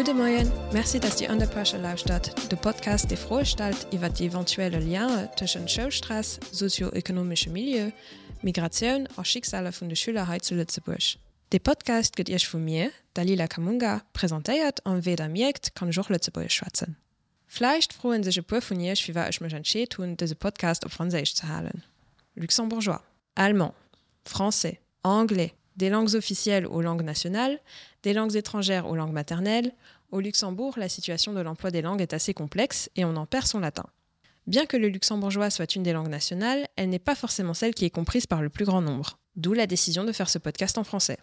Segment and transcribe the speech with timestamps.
[0.00, 4.28] Gude Moien, Merci, dats Di an der Pasche Laustat, de Podcast de Frostalt iwwer die
[4.28, 7.90] eventuelle Lier tschen Showstrass, sozioökonomsche Millieu,
[8.40, 11.18] Migrationun a Schicksale vun de Schülerheit zu Lützeburg.
[11.52, 16.50] De Podcast gëtt ichch vu mir, Dalila Kamunga präsentéiert an weder Miekt kann Joch Lützeburg
[16.50, 16.96] schwatzen.
[17.46, 20.92] Fleicht froen sech puer vun Iech wie war ech mech entscheet hun dese Podcast op
[20.92, 21.84] Fraseich ze halen.
[22.36, 23.02] Luxembourgeois,
[23.34, 23.74] Allemand,
[24.24, 27.60] Français, Anglais, des langues officielles aux langues nationales,
[28.02, 29.72] des langues étrangères aux langues maternelles,
[30.10, 33.46] au Luxembourg, la situation de l'emploi des langues est assez complexe et on en perd
[33.46, 33.86] son latin.
[34.46, 37.84] Bien que le luxembourgeois soit une des langues nationales, elle n'est pas forcément celle qui
[37.84, 40.84] est comprise par le plus grand nombre, d'où la décision de faire ce podcast en
[40.84, 41.18] français.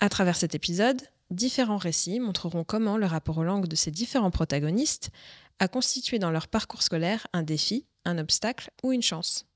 [0.00, 4.30] À travers cet épisode, différents récits montreront comment le rapport aux langues de ces différents
[4.30, 5.10] protagonistes
[5.58, 9.47] a constitué dans leur parcours scolaire un défi, un obstacle ou une chance.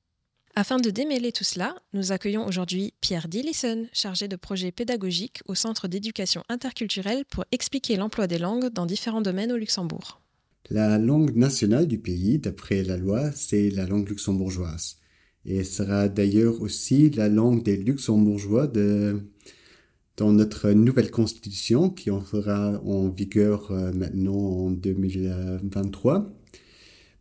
[0.55, 5.54] Afin de démêler tout cela, nous accueillons aujourd'hui Pierre Dillison, chargé de projets pédagogiques au
[5.54, 10.21] Centre d'éducation interculturelle pour expliquer l'emploi des langues dans différents domaines au Luxembourg.
[10.68, 14.99] La langue nationale du pays, d'après la loi, c'est la langue luxembourgeoise.
[15.46, 18.66] Et sera d'ailleurs aussi la langue des luxembourgeois
[20.18, 26.30] dans notre nouvelle constitution qui en sera en vigueur euh, maintenant en 2023.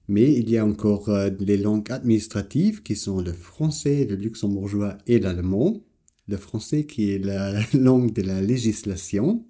[0.07, 4.97] Mais il y a encore euh, les langues administratives qui sont le français, le luxembourgeois
[5.07, 5.81] et l'allemand.
[6.27, 9.45] Le français qui est la langue de la législation.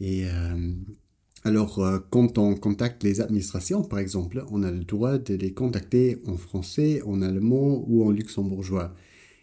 [0.00, 0.72] Et euh,
[1.44, 5.52] alors, euh, quand on contacte les administrations, par exemple, on a le droit de les
[5.52, 8.94] contacter en français, en allemand ou en luxembourgeois.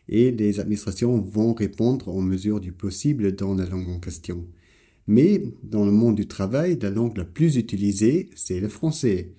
[0.10, 4.46] Et les administrations vont répondre en mesure du possible dans la langue en question.
[5.08, 9.32] Mais dans le monde du travail, la langue la plus utilisée, c'est le français.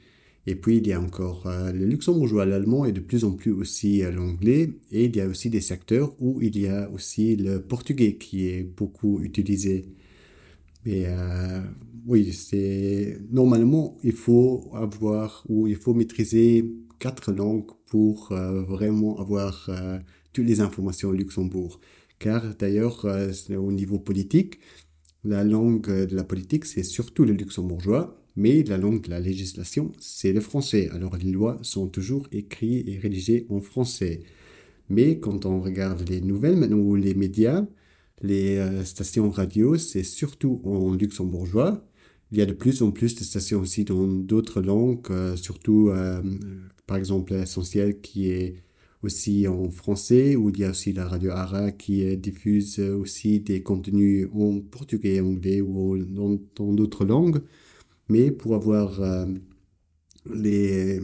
[0.47, 3.53] Et puis il y a encore euh, le luxembourgeois, l'allemand et de plus en plus
[3.53, 4.71] aussi euh, l'anglais.
[4.93, 8.49] Et il y a aussi des secteurs où il y a aussi le portugais qui
[8.49, 9.87] est beaucoup utilisé.
[10.85, 11.63] Mais euh,
[12.07, 19.19] oui, c'est normalement il faut avoir ou il faut maîtriser quatre langues pour euh, vraiment
[19.19, 19.71] avoir
[20.33, 21.81] toutes les informations au Luxembourg.
[22.19, 23.07] Car d'ailleurs,
[23.57, 24.59] au niveau politique,
[25.25, 29.93] la langue de la politique, c'est surtout le luxembourgeois mais la langue de la législation,
[29.99, 30.89] c'est le français.
[30.91, 34.23] Alors les lois sont toujours écrites et rédigées en français.
[34.89, 37.65] Mais quand on regarde les nouvelles maintenant ou les médias,
[38.23, 41.87] les euh, stations radio, c'est surtout en luxembourgeois.
[42.33, 45.91] Il y a de plus en plus de stations aussi dans d'autres langues, euh, surtout
[45.91, 46.21] euh,
[46.87, 48.57] par exemple l'essentiel qui est
[49.05, 53.63] aussi en français, où il y a aussi la radio ARA qui diffuse aussi des
[53.63, 57.41] contenus en portugais, anglais ou dans d'autres langues
[58.09, 59.27] mais pour avoir euh,
[60.33, 61.01] les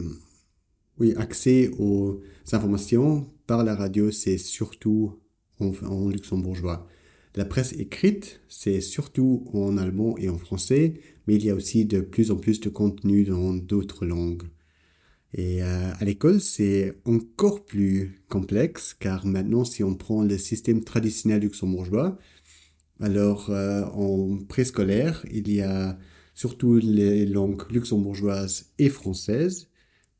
[0.99, 5.19] oui, accès aux informations par la radio, c'est surtout
[5.59, 6.87] en, en luxembourgeois.
[7.35, 10.95] La presse écrite, c'est surtout en allemand et en français,
[11.27, 14.43] mais il y a aussi de plus en plus de contenu dans d'autres langues.
[15.33, 20.83] Et euh, à l'école, c'est encore plus complexe, car maintenant, si on prend le système
[20.83, 22.17] traditionnel luxembourgeois,
[23.01, 25.97] alors euh, en préscolaire, il y a
[26.35, 29.69] surtout les langues luxembourgeoises et françaises.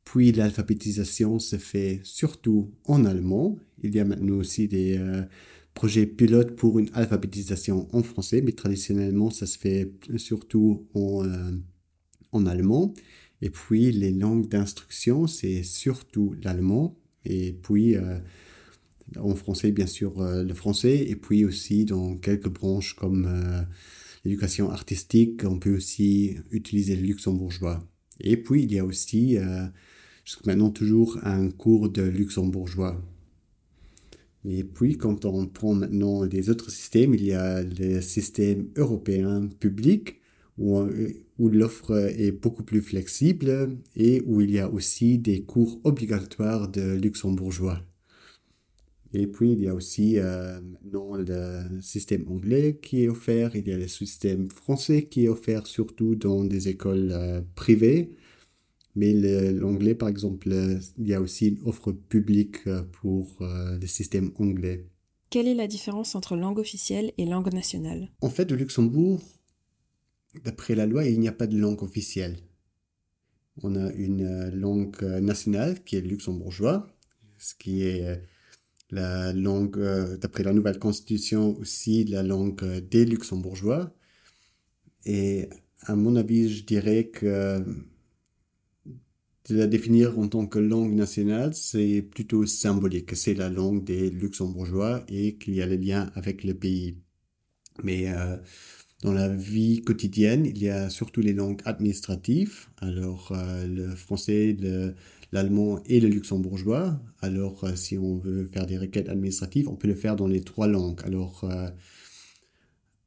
[0.04, 3.58] Puis l'alphabétisation se fait surtout en allemand.
[3.82, 5.22] Il y a maintenant aussi des euh,
[5.74, 11.52] projets pilotes pour une alphabétisation en français, mais traditionnellement ça se fait surtout en, euh,
[12.32, 12.94] en allemand.
[13.42, 16.96] Et puis les langues d'instruction, c'est surtout l'allemand.
[17.26, 18.18] Et puis euh,
[19.18, 21.04] en français, bien sûr, euh, le français.
[21.08, 23.26] Et puis aussi dans quelques branches comme...
[23.26, 23.62] Euh,
[24.24, 27.82] l'éducation artistique, on peut aussi utiliser le luxembourgeois.
[28.20, 29.66] Et puis, il y a aussi, euh,
[30.24, 33.02] jusqu'à maintenant, toujours un cours de luxembourgeois.
[34.44, 39.48] Et puis, quand on prend maintenant les autres systèmes, il y a le système européen
[39.60, 40.20] public,
[40.58, 40.80] où,
[41.38, 46.68] où l'offre est beaucoup plus flexible et où il y a aussi des cours obligatoires
[46.68, 47.80] de luxembourgeois.
[49.14, 50.60] Et puis, il y a aussi euh,
[50.90, 53.54] non, le système anglais qui est offert.
[53.54, 58.14] Il y a le système français qui est offert surtout dans des écoles euh, privées.
[58.94, 59.12] Mais
[59.52, 60.48] l'anglais, par exemple,
[60.98, 64.86] il y a aussi une offre publique euh, pour euh, le système anglais.
[65.30, 68.10] Quelle est la différence entre langue officielle et langue nationale?
[68.20, 69.22] En fait, au Luxembourg,
[70.44, 72.38] d'après la loi, il n'y a pas de langue officielle.
[73.62, 76.88] On a une euh, langue nationale qui est luxembourgeois,
[77.38, 78.22] ce qui est
[78.92, 83.92] la langue, euh, d'après la nouvelle constitution aussi, la langue euh, des luxembourgeois.
[85.06, 85.48] Et
[85.80, 87.64] à mon avis, je dirais que
[89.48, 93.16] de la définir en tant que langue nationale, c'est plutôt symbolique.
[93.16, 96.98] C'est la langue des luxembourgeois et qu'il y a le lien avec le pays.
[97.82, 98.36] Mais euh,
[99.02, 104.56] Dans la vie quotidienne, il y a surtout les langues administratives, alors euh, le français,
[105.32, 107.00] l'allemand et le luxembourgeois.
[107.20, 110.42] Alors euh, si on veut faire des requêtes administratives, on peut le faire dans les
[110.42, 111.00] trois langues.
[111.04, 111.68] Alors euh,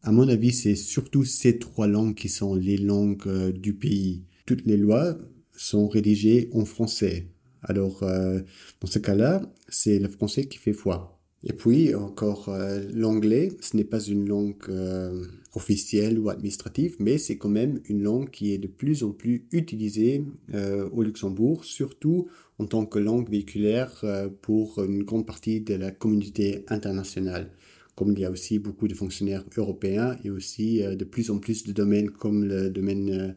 [0.03, 4.25] à mon avis, c'est surtout ces trois langues qui sont les langues du pays.
[4.45, 5.17] Toutes les lois
[5.53, 7.29] sont rédigées en français.
[7.63, 11.14] Alors dans ce cas-là, c'est le français qui fait foi.
[11.47, 17.19] Et puis encore euh, l'anglais, ce n'est pas une langue euh, officielle ou administrative, mais
[17.19, 20.23] c'est quand même une langue qui est de plus en plus utilisée
[20.55, 22.27] euh, au Luxembourg, surtout
[22.57, 24.03] en tant que langue véhiculaire
[24.41, 27.51] pour une grande partie de la communauté internationale.
[27.95, 31.65] Comme il y a aussi beaucoup de fonctionnaires européens et aussi de plus en plus
[31.65, 33.35] de domaines comme le domaine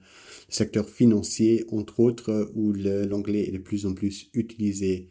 [0.48, 5.08] secteur financier, entre autres, où l'anglais est de plus en plus utilisé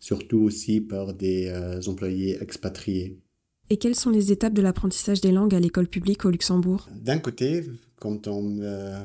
[0.00, 3.20] surtout aussi par des euh, employés expatriés.
[3.68, 6.88] Et quelles sont les étapes de l'apprentissage des langues à l'école publique au Luxembourg?
[6.90, 7.64] D'un côté,
[8.00, 8.98] quand on euh,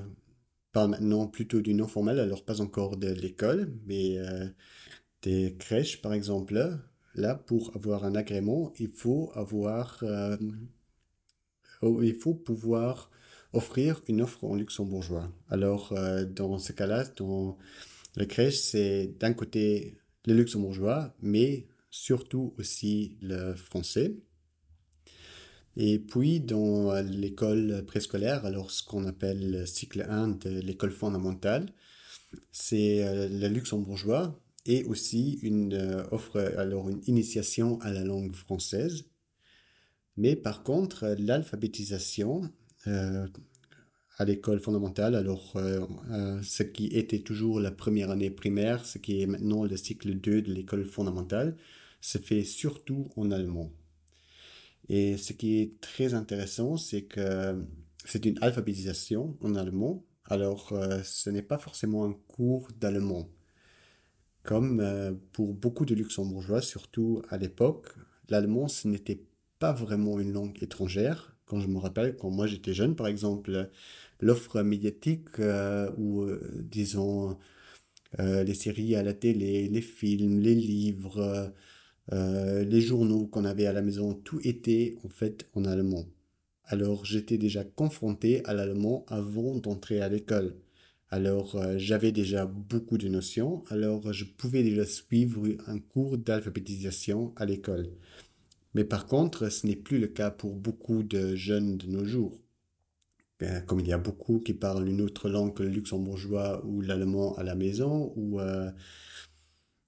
[0.72, 4.48] parle maintenant plutôt du non formel, alors pas encore de l'école, mais euh,
[5.22, 6.80] des crèches par exemple,
[7.14, 10.04] là, pour avoir un agrément, il faut avoir,
[11.82, 13.12] oh, il faut pouvoir
[13.54, 15.32] offrir une offre en luxembourgeois.
[15.50, 15.94] Alors,
[16.30, 17.58] dans ce cas-là, dans
[18.18, 24.16] la crèche, c'est d'un côté le luxembourgeois, mais surtout aussi le français.
[25.78, 31.74] Et puis, dans l'école préscolaire, alors ce qu'on appelle le cycle 1 de l'école fondamentale,
[32.52, 38.36] c'est euh, le luxembourgeois et aussi une euh, offre, alors une initiation à la langue
[38.36, 39.06] française.
[40.18, 42.50] Mais par contre, l'alphabétisation,
[42.88, 43.28] euh,
[44.18, 45.16] à l'école fondamentale.
[45.16, 49.64] Alors, euh, euh, ce qui était toujours la première année primaire, ce qui est maintenant
[49.64, 51.58] le cycle 2 de l'école fondamentale,
[52.02, 53.72] se fait surtout en allemand.
[54.90, 57.66] Et ce qui est très intéressant, c'est que
[58.06, 60.06] c'est une alphabétisation en allemand.
[60.26, 63.30] Alors, euh, ce n'est pas forcément un cours d'allemand.
[64.44, 67.96] Comme pour beaucoup de luxembourgeois, surtout à l'époque,
[68.30, 69.24] l'allemand, ce n'était
[69.58, 71.36] pas vraiment une langue étrangère.
[71.46, 73.72] Quand je me rappelle, quand moi j'étais jeune, par exemple,
[74.20, 76.40] l'offre médiatique euh, ou euh,
[76.70, 77.38] disons
[78.20, 81.54] euh, les séries à la télé, les films, les livres,
[82.12, 86.06] les journaux qu'on avait à la maison, tout était en fait en allemand.
[86.66, 90.56] Alors j'étais déjà confronté à l'allemand avant d'entrer à l'école.
[91.10, 97.46] Alors j'avais déjà beaucoup de notions, alors je pouvais déjà suivre un cours d'alphabétisation à
[97.46, 97.90] l'école.
[98.76, 102.45] Mais par contre, ce n'est plus le cas pour beaucoup de jeunes de nos jours.
[103.40, 106.82] Ben, comme il y a beaucoup qui parlent une autre langue que le luxembourgeois ou
[106.82, 108.72] l'allemand à la maison, ou euh,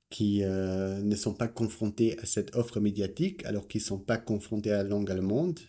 [0.09, 4.17] qui euh, ne sont pas confrontés à cette offre médiatique, alors qu'ils ne sont pas
[4.17, 5.59] confrontés à la langue allemande,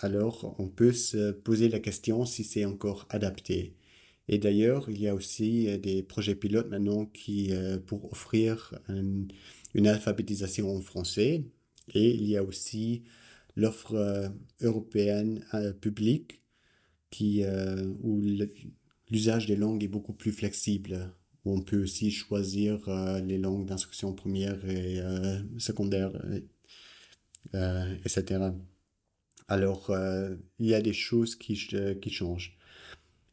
[0.00, 3.74] alors on peut se poser la question si c'est encore adapté.
[4.28, 7.52] Et d'ailleurs, il y a aussi euh, des projets pilotes maintenant qui,
[7.86, 8.78] pour offrir
[9.74, 11.44] une alphabétisation en français.
[11.94, 13.02] Et il y a aussi
[13.56, 15.44] l'offre européenne
[15.80, 16.43] publique
[17.14, 18.20] qui, euh, où
[19.08, 21.12] l'usage des langues est beaucoup plus flexible.
[21.44, 26.10] on peut aussi choisir euh, les langues d'instruction première et euh, secondaire,
[28.04, 28.50] etc.
[29.46, 29.94] Alors,
[30.58, 31.54] il y a des choses qui,
[32.02, 32.56] qui changent.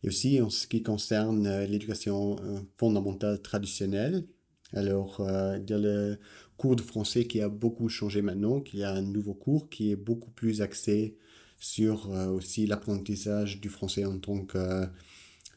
[0.03, 2.35] Et aussi, en ce qui concerne l'éducation
[2.77, 4.27] fondamentale traditionnelle,
[4.73, 6.19] alors, il y a le
[6.57, 9.91] cours de français qui a beaucoup changé maintenant, qu'il y a un nouveau cours qui
[9.91, 11.17] est beaucoup plus axé
[11.61, 14.85] sur euh, aussi l'apprentissage du français en tant que euh,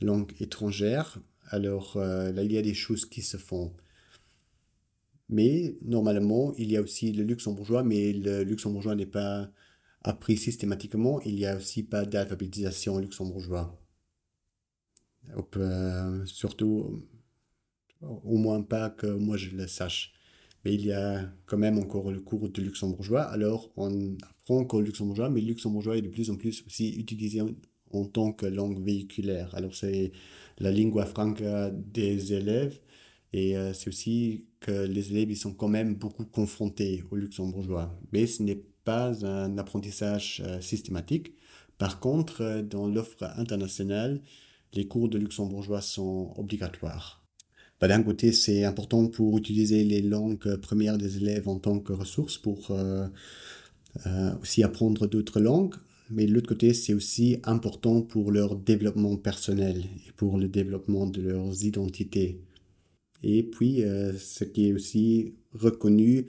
[0.03, 1.19] langue étrangère.
[1.47, 3.73] Alors euh, là, il y a des choses qui se font.
[5.31, 9.51] Mais normalement, il y a aussi le luxembourgeois, mais le luxembourgeois n'est pas
[10.03, 11.21] appris systématiquement.
[11.23, 13.81] Il n'y a aussi pas d'alphabétisation luxembourgeois.
[16.27, 17.03] surtout,
[18.03, 20.13] au moins pas que moi je le sache
[20.65, 23.23] mais il y a quand même encore le cours de luxembourgeois.
[23.23, 24.17] Alors, on
[24.53, 27.41] encore le luxembourgeois, mais le luxembourgeois est de plus en plus aussi utilisé
[27.93, 29.55] en, tant que langue véhiculaire.
[29.55, 30.13] Alors, c'est
[30.59, 32.79] la lingua franca des élèves,
[33.33, 37.99] et euh, c'est aussi que les élèves ils sont quand même beaucoup confrontés au luxembourgeois.
[38.13, 41.35] Mais ce n'est pas un apprentissage euh, systématique.
[41.79, 44.23] Par contre, euh, dans l'offre internationale,
[44.75, 47.25] les cours de luxembourgeois sont obligatoires.
[47.81, 51.93] Bah, d'un côté, c'est important pour utiliser les langues premières des élèves en tant que
[51.93, 52.73] ressource pour
[54.07, 55.75] euh, euh, aussi apprendre d'autres langues.
[56.11, 61.07] Mais de l'autre côté, c'est aussi important pour leur développement personnel et pour le développement
[61.07, 62.41] de leurs identités.
[63.23, 66.27] Et puis, euh, ce qui est aussi reconnu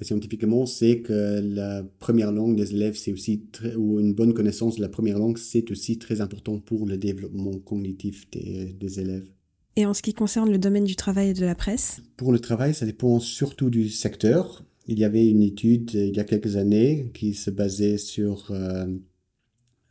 [0.00, 4.76] scientifiquement, c'est que la première langue des élèves, c'est aussi très, ou une bonne connaissance
[4.76, 9.28] de la première langue, c'est aussi très important pour le développement cognitif des, des élèves.
[9.74, 12.00] Et en ce qui concerne le domaine du travail et de la presse?
[12.16, 14.64] Pour le travail, ça dépend surtout du secteur.
[14.86, 18.86] Il y avait une étude il y a quelques années qui se basait sur euh,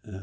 [0.07, 0.19] euh,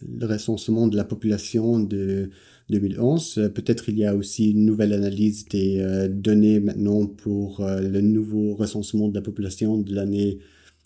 [0.00, 2.30] le recensement de la population de
[2.70, 3.50] 2011.
[3.54, 8.00] Peut-être il y a aussi une nouvelle analyse des euh, données maintenant pour euh, le
[8.00, 10.38] nouveau recensement de la population de l'année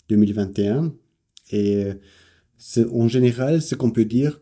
[0.09, 0.93] 2021.
[1.51, 1.85] Et
[2.91, 4.41] en général, ce qu'on peut dire,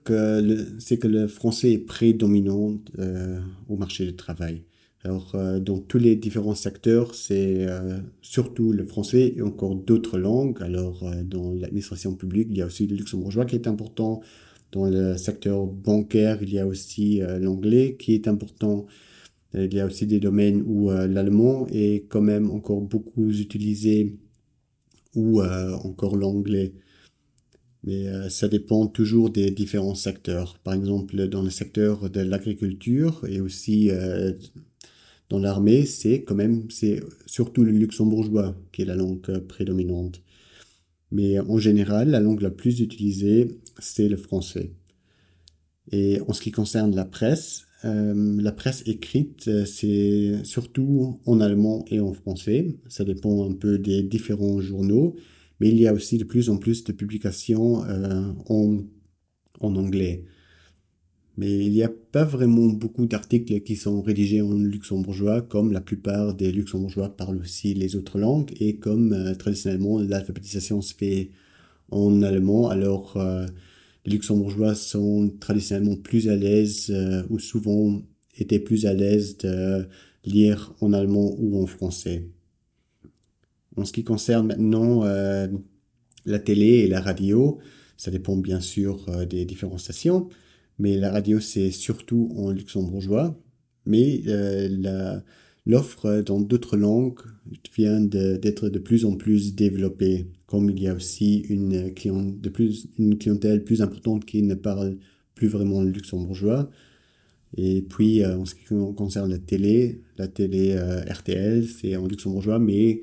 [0.80, 4.64] c'est que le français est prédominant euh, au marché du travail.
[5.03, 10.20] Alors, euh, dans tous les différents secteurs, c'est euh, surtout le français et encore d'autres
[10.20, 10.62] langues.
[10.62, 14.22] Alors, euh, dans l'administration publique, il y a aussi le luxembourgeois qui est important.
[14.72, 18.86] Dans le secteur bancaire, il y a aussi euh, l'anglais qui est important.
[19.53, 24.15] Il y a aussi des domaines où euh, l'allemand est quand même encore beaucoup utilisé
[25.15, 26.74] ou euh, encore l'anglais.
[27.84, 30.60] Mais euh, ça dépend toujours des différents secteurs.
[30.63, 34.34] Par exemple, dans le secteur de l'agriculture et aussi euh,
[35.32, 40.22] dans l'armée, c'est quand même, c'est surtout le luxembourgeois qui est la langue euh, prédominante.
[41.10, 43.48] Mais en général, la langue la plus utilisée,
[43.80, 44.74] c'est le français.
[45.90, 51.40] Et en ce qui concerne la presse, euh, la presse écrite, euh, c'est surtout en
[51.40, 52.68] allemand et en français.
[52.90, 55.16] Ça dépend un peu des différents journaux,
[55.62, 57.84] mais il y a aussi de plus en plus de publications
[58.50, 58.80] en,
[59.62, 60.26] en anglais.
[61.38, 65.82] Mais il n'y a pas vraiment beaucoup d'articles qui sont rédigés en luxembourgeois, comme la
[65.82, 71.32] plupart des luxembourgeois parlent aussi les autres langues, et comme euh, traditionnellement l'alphabétisation se fait
[71.90, 73.46] en allemand, alors euh,
[74.06, 78.02] les luxembourgeois sont traditionnellement plus à l'aise, euh, ou souvent
[78.38, 79.88] étaient plus à l'aise de
[80.26, 82.28] lire en allemand ou en français.
[83.78, 85.04] En ce qui concerne maintenant
[86.26, 87.58] la télé et la radio,
[87.98, 90.30] ça dépend bien sûr des différentes stations
[90.80, 93.38] mais la radio, c'est surtout en luxembourgeois.
[93.86, 95.20] Mais euh,
[95.66, 97.20] l'offre dans d'autres langues
[97.75, 102.50] vient d'être de, plus en plus développée, comme il y a aussi une, client, de
[102.50, 104.98] plus, une clientèle plus importante qui ne parle
[105.36, 106.70] plus vraiment le luxembourgeois.
[107.58, 108.63] Et puis, euh, en ce qui
[108.96, 113.01] concerne la télé, la télé euh, RTL, c'est en luxembourgeois, mais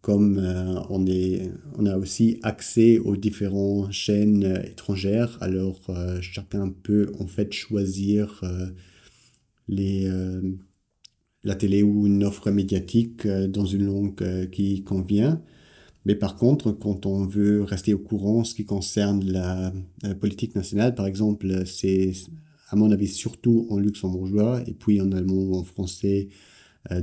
[0.00, 6.20] comme euh, on, est, on a aussi accès aux différentes chaînes euh, étrangères, alors euh,
[6.22, 8.68] chacun peut en fait choisir euh,
[9.68, 10.40] les, euh,
[11.44, 15.42] la télé ou une offre médiatique dans une langue qui convient.
[16.06, 20.54] Mais par contre, quand on veut rester au courant ce qui concerne la, la politique
[20.54, 22.12] nationale, par exemple, c'est
[22.70, 26.28] à mon avis surtout en luxembourgeois et puis en allemand ou en français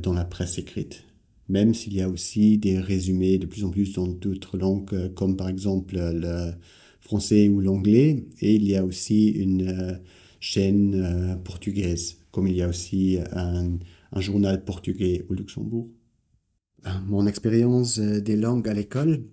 [0.02, 1.07] dans la presse écrite
[1.50, 5.10] même s'il y a aussi des résumés de plus en plus dans d'autres langues, euh,
[5.10, 6.52] comme par exemple le
[7.00, 9.94] français ou l'anglais, et il y a aussi une euh,
[10.40, 13.80] chaîne euh, portugaise, comme il y a aussi un,
[14.18, 15.90] journal portugais au Luxembourg.
[16.84, 19.24] Ben, mon expérience des langues à l'école,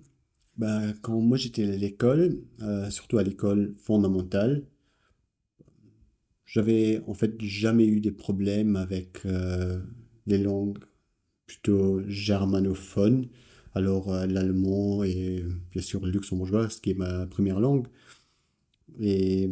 [0.57, 2.43] ben, quand moi j'étais à l'école,
[2.91, 4.67] surtout à l'école fondamentale,
[6.45, 9.23] j'avais en fait jamais eu des problèmes avec
[10.27, 10.79] les langues
[11.47, 13.29] plutôt germanophone.
[13.75, 17.87] Alors euh, l'allemand et bien sûr le luxembourgeois, ce qui est ma première langue.
[19.01, 19.51] Et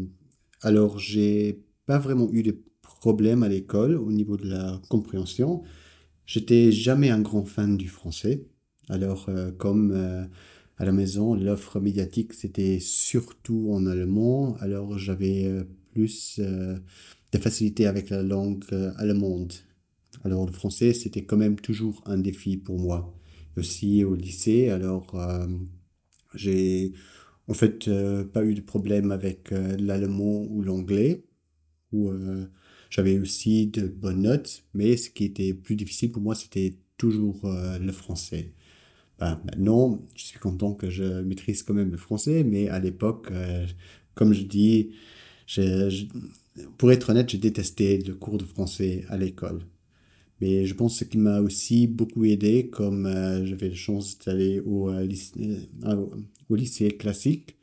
[0.60, 5.62] alors j'ai pas vraiment eu de problèmes à l'école au niveau de la compréhension.
[6.26, 8.46] J'étais jamais un grand fan du français.
[8.88, 10.24] Alors euh, comme euh,
[10.78, 15.50] à la maison, l'offre médiatique c'était surtout en allemand, alors j'avais
[15.92, 18.64] plus de facilité avec la langue
[18.96, 19.52] allemande.
[20.24, 23.14] Alors le français, c'était quand même toujours un défi pour moi.
[23.56, 25.46] Aussi au lycée, alors euh,
[26.34, 26.92] j'ai
[27.48, 31.24] en fait euh, pas eu de problème avec euh, l'allemand ou l'anglais,
[31.92, 32.46] où euh,
[32.90, 37.40] j'avais aussi de bonnes notes, mais ce qui était plus difficile pour moi, c'était toujours
[37.44, 38.52] le français.
[39.18, 43.30] Ben, maintenant, je suis content que je maîtrise quand même le français, mais à l'époque,
[44.14, 44.92] comme je dis,
[45.46, 46.06] je, je,
[46.78, 49.62] pour être honnête, j'ai détesté le cours de français à l'école.
[50.42, 54.18] Mais je pense que ce qui m'a aussi beaucoup aidé, comme euh, j'avais la chance
[54.18, 56.06] d'aller au, euh, lycée, euh,
[56.48, 57.56] au lycée classique,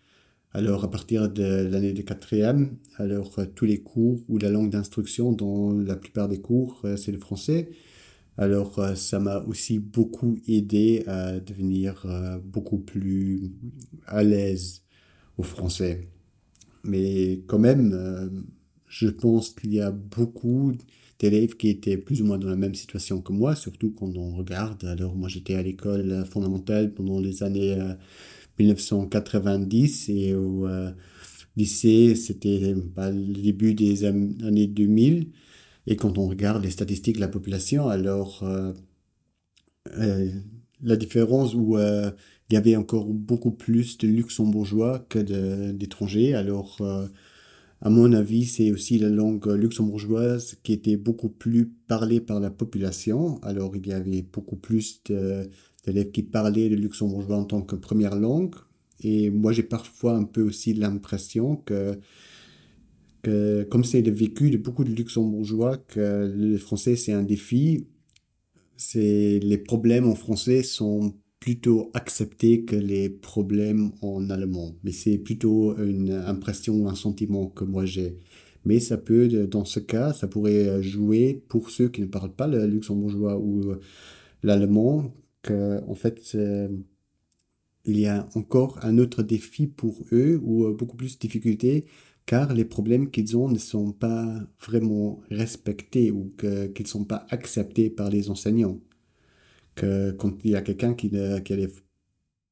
[0.53, 5.33] alors à partir de l'année de quatrième, alors tous les cours ou la langue d'instruction
[5.33, 7.69] dans la plupart des cours, c'est le français.
[8.37, 12.07] Alors ça m'a aussi beaucoup aidé à devenir
[12.43, 13.51] beaucoup plus
[14.07, 14.83] à l'aise
[15.37, 16.07] au français.
[16.83, 18.41] Mais quand même,
[18.87, 20.73] je pense qu'il y a beaucoup
[21.19, 24.35] d'élèves qui étaient plus ou moins dans la même situation que moi, surtout quand on
[24.35, 24.85] regarde.
[24.85, 27.77] Alors moi j'étais à l'école fondamentale pendant les années
[28.59, 30.67] 1990 et au
[31.57, 35.31] lycée c'était bah, le début des années 2000.
[35.87, 38.73] Et quand on regarde les statistiques de la population, alors euh,
[39.97, 40.31] euh,
[40.81, 42.11] la différence où euh,
[42.49, 45.19] il y avait encore beaucoup plus de luxembourgeois que
[45.71, 46.33] d'étrangers.
[46.35, 47.07] Alors, euh,
[47.81, 52.51] à mon avis, c'est aussi la langue luxembourgeoise qui était beaucoup plus parlée par la
[52.51, 53.41] population.
[53.41, 58.15] Alors, il y avait beaucoup plus d'élèves qui parlaient le luxembourgeois en tant que première
[58.15, 58.55] langue.
[59.01, 61.99] Et moi, j'ai parfois un peu aussi l'impression que
[63.69, 67.87] comme c'est le vécu de beaucoup de luxembourgeois, que le français c'est un défi,
[68.75, 74.75] c'est les problèmes en français sont plutôt acceptés que les problèmes en allemand.
[74.83, 78.17] Mais c'est plutôt une impression un sentiment que moi j'ai.
[78.65, 82.47] Mais ça peut, dans ce cas, ça pourrait jouer pour ceux qui ne parlent pas
[82.47, 83.73] le luxembourgeois ou
[84.43, 86.37] l'allemand, que en fait
[87.85, 91.85] il y a encore un autre défi pour eux ou beaucoup plus de difficultés
[92.25, 97.25] car les problèmes qu'ils ont ne sont pas vraiment respectés ou qu'ils ne sont pas
[97.29, 98.79] acceptés par les enseignants.
[100.17, 101.69] Quand il y a quelqu'un qui, a des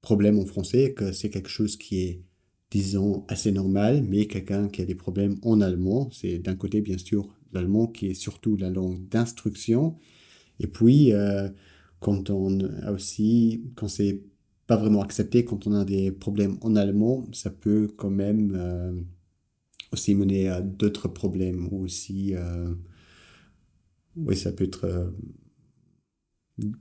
[0.01, 2.21] problèmes en français, que c'est quelque chose qui est,
[2.71, 6.97] disons, assez normal, mais quelqu'un qui a des problèmes en allemand, c'est d'un côté, bien
[6.97, 9.97] sûr, l'allemand qui est surtout la langue d'instruction,
[10.59, 11.49] et puis euh,
[11.99, 14.21] quand on a aussi, quand c'est
[14.67, 18.93] pas vraiment accepté, quand on a des problèmes en allemand, ça peut quand même euh,
[19.91, 22.73] aussi mener à d'autres problèmes ou aussi euh,
[24.17, 25.13] oui ça peut être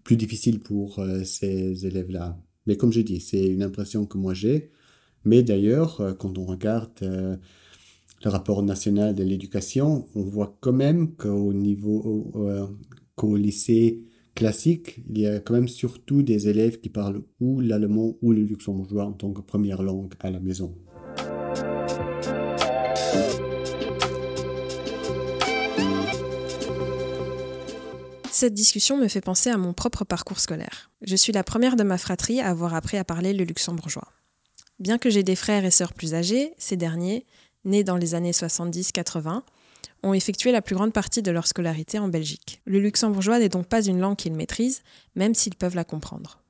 [0.04, 4.18] plus difficile pour euh, ces élèves là mais comme je dis c'est une impression que
[4.18, 4.70] moi j'ai.
[5.24, 7.36] Mais d'ailleurs euh, quand on regarde euh,
[8.24, 12.32] le rapport national de l'éducation on voit quand même qu'au niveau
[13.14, 14.04] qu'au lycée
[14.34, 18.42] classique il y a quand même surtout des élèves qui parlent ou l'allemand ou le
[18.42, 20.74] luxembourgeois en tant que première langue à la maison
[28.38, 30.90] Cette discussion me fait penser à mon propre parcours scolaire.
[31.00, 34.12] Je suis la première de ma fratrie à avoir appris à parler le luxembourgeois.
[34.78, 37.24] Bien que j'ai des frères et sœurs plus âgés, ces derniers,
[37.64, 39.40] nés dans les années 70-80,
[40.02, 42.60] ont effectué la plus grande partie de leur scolarité en Belgique.
[42.66, 44.82] Le luxembourgeois n'est donc pas une langue qu'ils maîtrisent,
[45.14, 46.42] même s'ils peuvent la comprendre.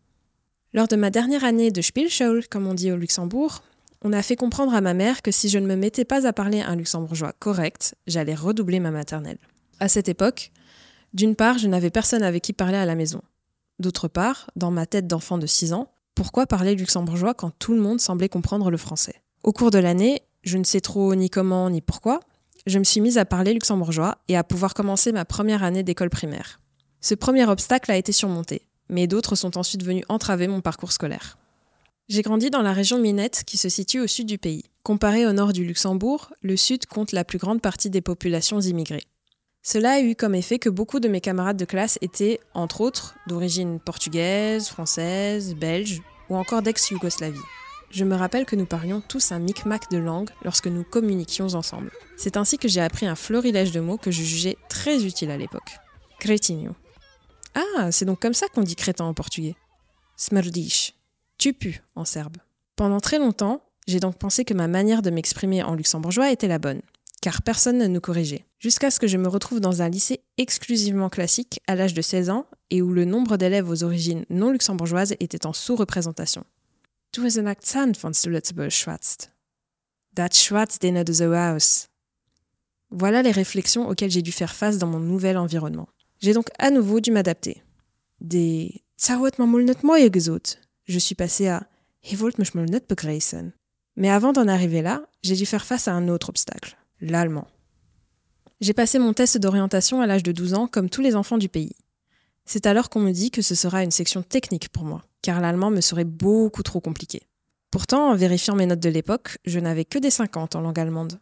[0.73, 3.63] Lors de ma dernière année de Spielschule, comme on dit au Luxembourg,
[4.03, 6.33] on a fait comprendre à ma mère que si je ne me mettais pas à
[6.33, 9.39] parler un luxembourgeois correct, j'allais redoubler ma maternelle.
[9.79, 10.51] À cette époque,
[11.17, 13.23] D'une part, je n'avais personne avec qui parler à la maison.
[13.79, 17.81] D'autre part, dans ma tête d'enfant de 6 ans, pourquoi parler luxembourgeois quand tout le
[17.81, 19.23] monde semblait comprendre le français?
[19.43, 22.21] Au cours de l'année, je ne sais trop ni comment ni pourquoi,
[22.67, 26.11] je me suis mise à parler luxembourgeois et à pouvoir commencer ma première année d'école
[26.11, 26.61] primaire.
[27.01, 31.39] Ce premier obstacle a été surmonté, mais d'autres sont ensuite venus entraver mon parcours scolaire.
[32.11, 34.65] J'ai grandi dans la région Minette qui se situe au sud du pays.
[34.83, 39.07] Comparé au nord du Luxembourg, le sud compte la plus grande partie des populations immigrées.
[39.69, 43.17] Cela a eu comme effet que beaucoup de mes camarades de classe étaient, entre autres,
[43.27, 47.41] d'origine portugaise, française, belge ou encore d'ex-Yougoslavie.
[47.91, 51.91] Je me rappelle que nous parlions tous un micmac de langue lorsque nous communiquions ensemble.
[52.17, 55.37] C'est ainsi que j'ai appris un florilège de mots que je jugeais très utile à
[55.37, 55.81] l'époque.
[56.21, 56.77] Cretinho.
[57.57, 59.57] Ah, c'est donc comme ça qu'on dit crétin en portugais.
[60.17, 60.95] Smrdish.
[61.39, 62.37] Tu pues en serbe.
[62.77, 66.61] Pendant très longtemps, j'ai donc pensé que ma manière de m'exprimer en luxembourgeois était la
[66.61, 66.83] bonne
[67.21, 68.47] car personne ne nous corrigeait.
[68.59, 72.31] Jusqu'à ce que je me retrouve dans un lycée exclusivement classique à l'âge de 16
[72.31, 76.45] ans et où le nombre d'élèves aux origines non luxembourgeoises était en sous-représentation.
[77.13, 79.31] Du hast un accent von du Lützeburg schwatzt.
[80.13, 81.89] Dat schwatz den de so aus.
[82.91, 85.89] Voilà les réflexions auxquelles j'ai dû faire face dans mon nouvel environnement.
[86.21, 87.63] J'ai donc à nouveau dû m'adapter.
[88.21, 90.59] Des Zawet ma net moie gesot.
[90.85, 91.67] Je suis passé à
[92.03, 92.93] He mech mal net.
[93.97, 97.47] Mais avant d'en arriver là, j'ai dû faire face à un autre obstacle l'allemand.
[98.61, 101.49] J'ai passé mon test d'orientation à l'âge de 12 ans comme tous les enfants du
[101.49, 101.75] pays.
[102.45, 105.71] C'est alors qu'on me dit que ce sera une section technique pour moi, car l'allemand
[105.71, 107.23] me serait beaucoup trop compliqué.
[107.71, 111.19] Pourtant, en vérifiant mes notes de l'époque, je n'avais que des 50 en langue allemande.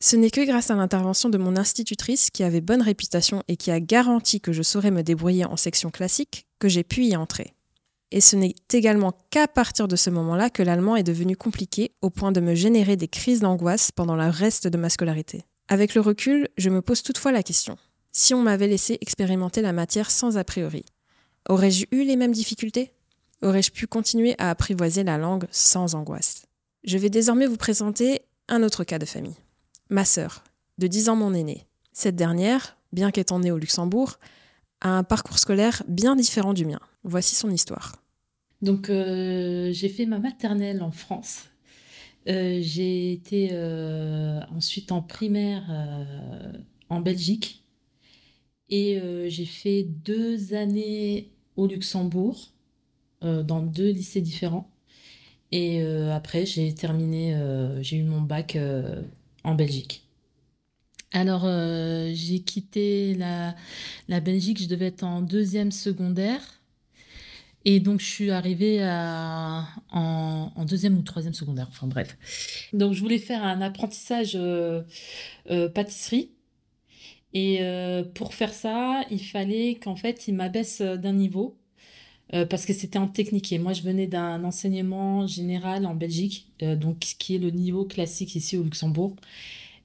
[0.00, 3.70] Ce n'est que grâce à l'intervention de mon institutrice qui avait bonne réputation et qui
[3.70, 7.53] a garanti que je saurais me débrouiller en section classique que j'ai pu y entrer.
[8.14, 12.10] Et ce n'est également qu'à partir de ce moment-là que l'allemand est devenu compliqué au
[12.10, 15.46] point de me générer des crises d'angoisse pendant le reste de ma scolarité.
[15.66, 17.76] Avec le recul, je me pose toutefois la question.
[18.12, 20.84] Si on m'avait laissé expérimenter la matière sans a priori,
[21.48, 22.92] aurais-je eu les mêmes difficultés?
[23.42, 26.46] Aurais-je pu continuer à apprivoiser la langue sans angoisse?
[26.84, 29.40] Je vais désormais vous présenter un autre cas de famille.
[29.90, 30.44] Ma sœur,
[30.78, 31.66] de 10 ans mon aînée.
[31.92, 34.20] Cette dernière, bien qu'étant né au Luxembourg,
[34.82, 36.80] a un parcours scolaire bien différent du mien.
[37.02, 38.03] Voici son histoire.
[38.62, 41.44] Donc euh, j'ai fait ma maternelle en France.
[42.28, 45.64] Euh, j'ai été euh, ensuite en primaire
[46.88, 47.62] en Belgique
[48.70, 52.52] et j'ai fait deux années au Luxembourg
[53.20, 54.70] dans deux lycées différents.
[55.52, 57.38] Et après j'ai terminé,
[57.82, 58.58] j'ai eu mon bac
[59.44, 60.08] en Belgique.
[61.12, 61.42] Alors
[62.14, 66.63] j'ai quitté la Belgique, je devais être en deuxième secondaire.
[67.64, 68.84] Et donc, je suis arrivée
[69.90, 71.66] en, deuxième ou troisième secondaire.
[71.70, 72.16] Enfin, bref.
[72.72, 74.82] Donc, je voulais faire un apprentissage euh,
[75.50, 76.30] euh, pâtisserie.
[77.32, 81.56] Et euh, pour faire ça, il fallait qu'en fait, il m'abaisse d'un niveau.
[82.50, 83.52] Parce que c'était en technique.
[83.52, 87.84] Et moi, je venais d'un enseignement général en Belgique, euh, donc qui est le niveau
[87.84, 89.14] classique ici au Luxembourg.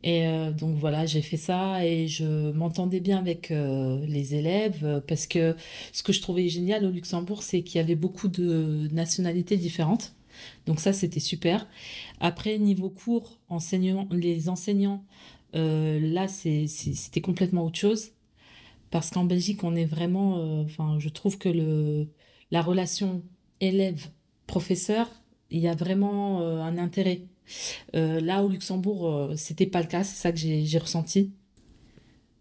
[0.03, 4.79] Et euh, donc voilà, j'ai fait ça et je m'entendais bien avec euh, les élèves
[4.83, 5.55] euh, parce que
[5.91, 10.13] ce que je trouvais génial au Luxembourg, c'est qu'il y avait beaucoup de nationalités différentes.
[10.65, 11.67] Donc ça, c'était super.
[12.21, 15.03] Après, niveau cours, enseignant, les enseignants,
[15.55, 18.11] euh, là, c'était complètement autre chose.
[18.91, 20.61] Parce qu'en Belgique, on est vraiment...
[20.61, 22.07] Enfin, je trouve que le,
[22.51, 23.21] la relation
[23.59, 25.09] élève-professeur,
[25.51, 27.21] il y a vraiment un intérêt.
[27.95, 31.31] Euh, là, au Luxembourg, euh, c'était pas le cas, c'est ça que j'ai ressenti.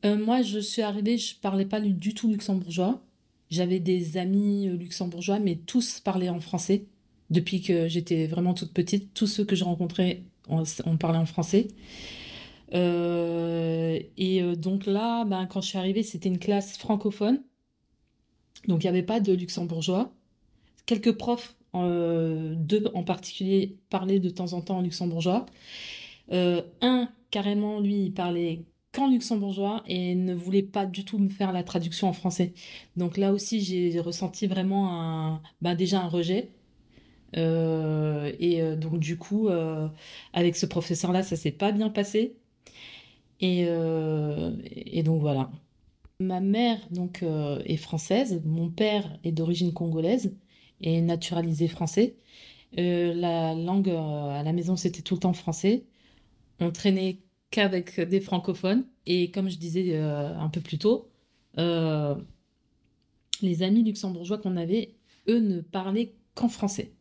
[0.05, 3.03] Euh, moi, je suis arrivée, je parlais pas du tout luxembourgeois.
[3.51, 6.85] J'avais des amis luxembourgeois, mais tous parlaient en français.
[7.31, 10.65] Depuis que j'étais vraiment toute petite, tous ceux que je rencontrais, on,
[10.97, 11.69] parlait en français.
[12.73, 17.43] Et donc là, ben, quand je suis arrivée, c'était une classe francophone.
[18.67, 20.13] Donc il n'y avait pas de luxembourgeois.
[20.87, 25.47] Quelques profs euh, deux en particulier parlaient de temps en temps en luxembourgeois.
[26.33, 31.29] Euh, un, carrément, lui, il parlait qu'en luxembourgeois et ne voulait pas du tout me
[31.29, 32.55] faire la traduction en français.
[32.97, 36.51] Donc là aussi, j'ai ressenti vraiment un, ben déjà un rejet.
[37.37, 39.49] Euh, et donc du coup,
[40.33, 42.37] avec ce professeur-là, ça s'est pas bien passé.
[43.41, 43.67] Et,
[44.87, 45.51] et donc voilà.
[46.21, 47.25] Ma mère donc
[47.65, 50.35] est française, mon père est d'origine congolaise
[50.81, 52.17] et naturalisé français.
[52.77, 55.85] Euh, la langue euh, à la maison, c'était tout le temps français.
[56.61, 57.19] On traînait
[57.51, 58.85] qu'avec des francophones.
[59.07, 61.09] Et comme je disais euh, un peu plus tôt,
[63.41, 64.95] les amis luxembourgeois qu'on avait,
[65.29, 66.93] eux, ne parlaient qu'en français.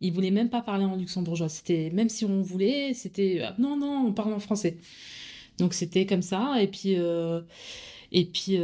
[0.00, 1.48] Ils voulaient même pas parler en luxembourgeois.
[1.48, 4.78] C'était même si on voulait, c'était ah, non non, on parle en français.
[5.58, 6.62] Donc c'était comme ça.
[6.62, 6.96] Et puis
[8.12, 8.58] et puis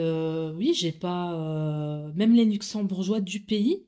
[0.57, 3.85] oui, j'ai pas même les luxembourgeois du pays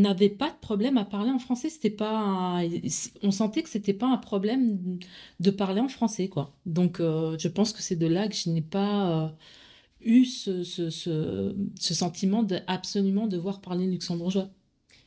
[0.00, 1.68] n'avaient pas de problème à parler en français.
[1.70, 2.60] C'était pas
[3.22, 4.98] on sentait que c'était pas un problème
[5.40, 6.54] de parler en français quoi.
[6.66, 9.28] Donc euh, je pense que c'est de là que je n'ai pas euh,
[10.00, 14.50] eu ce, ce, ce, sentiment de absolument devoir parler luxembourgeois.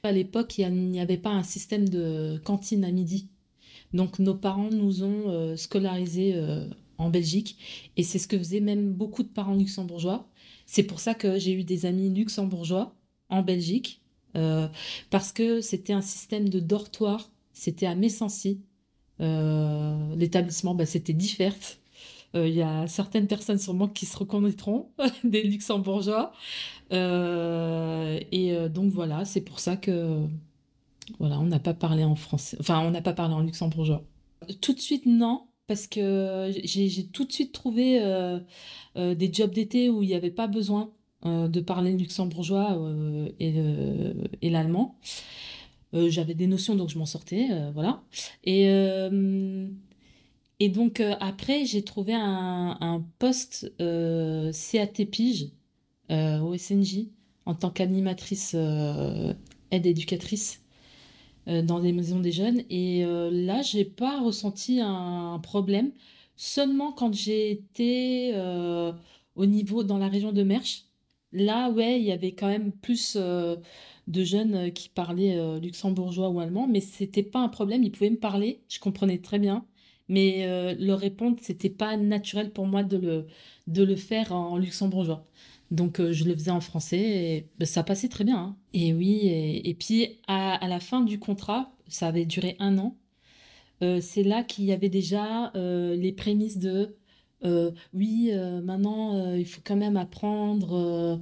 [0.04, 3.30] À l'époque, il n'y avait pas un système de cantine à midi.
[3.94, 6.36] Donc nos parents nous ont euh, scolarisés
[6.98, 7.58] en Belgique
[7.98, 10.28] et c'est ce que faisaient même beaucoup de parents luxembourgeois.
[10.66, 12.96] C'est pour ça que j'ai eu des amis luxembourgeois
[13.30, 14.02] en Belgique
[14.36, 14.68] euh,
[15.10, 17.30] parce que c'était un système de dortoir.
[17.54, 18.62] C'était à Messancy.
[19.20, 21.56] Euh, L'établissement, bah, c'était Differt.
[22.36, 24.90] Euh, Il y a certaines personnes sûrement qui se reconnaîtront
[25.24, 26.34] des luxembourgeois.
[26.92, 30.22] Et donc voilà, c'est pour ça que
[31.20, 34.04] voilà, on n'a pas parlé en français, enfin on n'a pas parlé en luxembourgeois.
[34.62, 38.00] Tout de suite non, parce que j'ai tout de suite trouvé
[38.96, 40.92] des jobs d'été où il n'y avait pas besoin
[41.48, 44.98] de parler le luxembourgeois euh, et, le- et l'allemand.
[45.94, 48.04] Euh, j'avais des notions donc je m'en sortais, euh, voilà.
[48.44, 49.68] Et euh,
[50.70, 55.52] donc euh, après j'ai trouvé un, poste euh, CAT Pige
[56.12, 57.08] euh, au SNJ
[57.46, 59.34] en tant qu'animatrice euh,
[59.72, 60.62] aide éducatrice
[61.48, 62.64] euh, dans des maisons des jeunes.
[62.70, 65.92] Et euh, là, j'ai pas ressenti un, problème.
[66.36, 68.92] Seulement quand j'ai été euh,
[69.36, 70.87] au niveau dans la région de Mersch,
[71.32, 73.58] là, ouais, il y avait quand même plus euh,
[74.08, 77.84] de jeunes euh, qui parlaient euh, luxembourgeois ou allemand, mais c'était pas un problème.
[77.84, 79.66] Ils pouvaient me parler, je comprenais très bien.
[80.10, 83.28] Mais leur répondre, c'était pas naturel pour moi de le,
[83.68, 85.28] de le faire en luxembourgeois.
[85.70, 88.38] Donc je le faisais en français et ben, ça passait très bien.
[88.38, 88.58] hein.
[88.74, 92.96] Et oui, et, puis à, la fin du contrat, ça avait duré un an,
[93.82, 96.96] c'est là qu'il y avait déjà les prémices de
[97.46, 101.20] euh, oui, euh, maintenant euh, il faut quand même apprendre,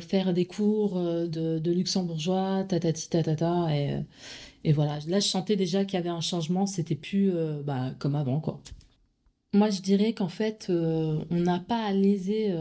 [0.00, 3.76] faire des cours de, luxembourgeois, tatati tatata.
[3.76, 4.00] Et, euh,
[4.64, 7.32] et voilà, là je sentais déjà qu'il y avait un changement, c'était plus
[7.64, 8.60] bah, comme avant quoi.
[9.52, 12.54] Moi, je dirais qu'en fait, on n'a pas à léser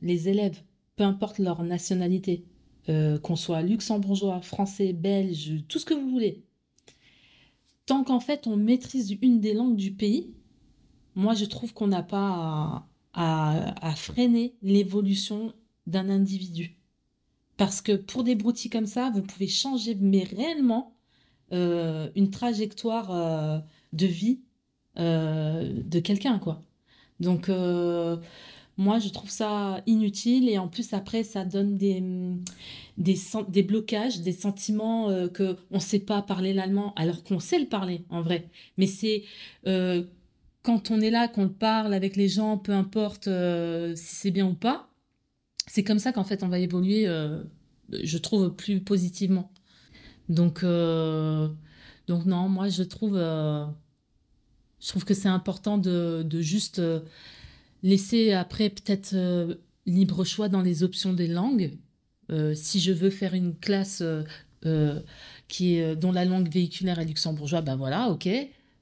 [0.00, 0.58] les élèves,
[0.96, 2.44] peu importe leur nationalité,
[2.86, 6.42] qu'on soit luxembourgeois, français, belge, tout ce que vous voulez.
[7.84, 10.32] Tant qu'en fait, on maîtrise une des langues du pays,
[11.14, 15.52] moi, je trouve qu'on n'a pas à, freiner l'évolution
[15.86, 16.76] d'un individu.
[17.56, 20.94] Parce que pour des broutilles comme ça, vous pouvez changer, mais réellement,
[21.52, 23.58] euh, une trajectoire euh,
[23.92, 24.40] de vie
[24.98, 26.62] euh, de quelqu'un, quoi.
[27.18, 27.50] Donc,
[28.80, 32.02] moi, je trouve ça inutile et en plus, après, ça donne des,
[32.96, 37.66] des, blocages, des sentiments euh, qu'on ne sait pas parler l'allemand alors qu'on sait le
[37.66, 38.48] parler, en vrai.
[38.78, 39.24] Mais c'est
[40.62, 44.30] quand on est là, qu'on le parle avec les gens, peu importe euh, si c'est
[44.30, 44.90] bien ou pas,
[45.66, 47.42] c'est comme ça qu'en fait, on va évoluer, euh,
[48.02, 49.52] je trouve, plus positivement.
[50.28, 51.48] Donc, euh,
[52.06, 56.82] donc non, moi je trouve, je trouve que c'est important de, juste
[57.82, 59.16] laisser après peut-être
[59.86, 61.78] libre choix dans les options des langues.
[62.54, 64.02] Si je veux faire une classe
[65.48, 68.28] qui dont la langue véhiculaire est luxembourgeois, ben voilà, ok.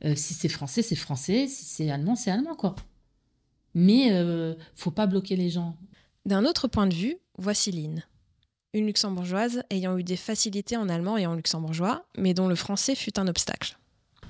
[0.05, 1.49] Euh, si c'est français, c'est français.
[1.49, 2.75] Si c'est allemand, c'est allemand, quoi.
[3.75, 5.77] Mais euh, faut pas bloquer les gens.
[6.27, 8.03] D'un autre point de vue, voici Lynn.
[8.75, 12.95] Une luxembourgeoise ayant eu des facilités en allemand et en luxembourgeois, mais dont le français
[12.95, 13.79] fut un obstacle.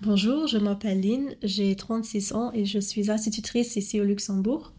[0.02, 4.72] Bonjour, je m'appelle Lynn, j'ai 36 ans et je suis institutrice ici au Luxembourg.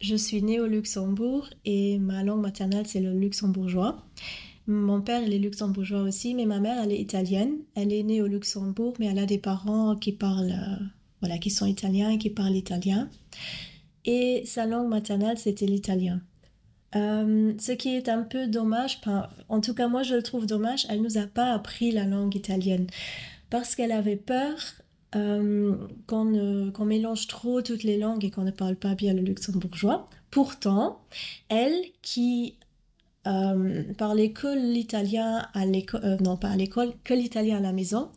[0.00, 4.06] Je suis née au Luxembourg et ma langue maternelle c'est le luxembourgeois.
[4.66, 7.58] Mon père il est luxembourgeois aussi, mais ma mère elle est italienne.
[7.74, 10.84] Elle est née au Luxembourg, mais elle a des parents qui parlent, euh,
[11.20, 13.08] voilà, qui sont italiens et qui parlent italien.
[14.04, 16.20] Et sa langue maternelle c'était l'italien.
[16.94, 19.00] Euh, ce qui est un peu dommage,
[19.48, 22.34] en tout cas moi je le trouve dommage, elle nous a pas appris la langue
[22.34, 22.86] italienne
[23.50, 24.54] parce qu'elle avait peur
[25.14, 25.76] euh,
[26.06, 30.08] qu'on mélange trop toutes les langues et qu'on ne parle pas bien le luxembourgeois.
[30.30, 31.00] Pourtant,
[31.48, 32.56] elle qui
[33.26, 37.72] euh, parlait que l'italien à l'école, euh, non pas à l'école, que l'italien à la
[37.72, 38.10] maison,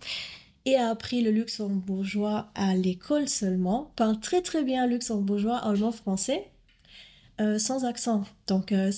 [0.65, 6.51] et a appris le luxembourgeois à l'école seulement, parle très très bien luxembourgeois, allemand, français,
[7.41, 8.23] euh, sans accent.
[8.47, 8.91] Donc, euh,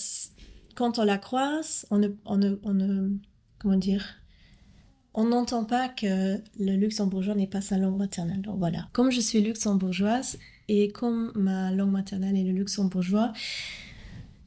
[0.76, 3.12] quand on la croise, on ne, on ne, on ne-
[3.60, 4.06] comment dire,
[5.14, 8.42] on n'entend pas que le luxembourgeois n'est pas sa langue maternelle.
[8.42, 8.88] Donc voilà.
[8.94, 13.34] Comme je suis luxembourgeoise et comme ma langue maternelle est le luxembourgeois,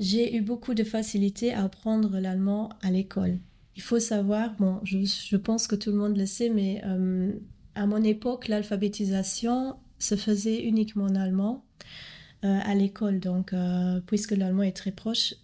[0.01, 3.39] j'ai eu beaucoup de facilité à apprendre l'allemand à l'école.
[3.77, 7.33] Il faut savoir, bon, je, pense que tout le monde le sait, mais euh,
[7.75, 11.65] à mon époque, l'alphabétisation se faisait uniquement en allemand
[12.45, 13.19] euh, à l'école.
[13.19, 15.35] Donc, euh, puisque l'allemand est très proche,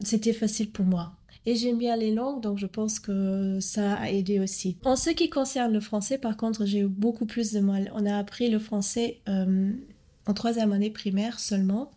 [0.00, 1.12] c'était facile pour moi.
[1.48, 4.76] Et j'aime bien les langues, donc je pense que ça a aidé aussi.
[4.84, 7.92] En ce qui concerne le français, par contre, j'ai eu beaucoup plus de mal.
[7.94, 11.92] On a appris le français en troisième année primaire seulement,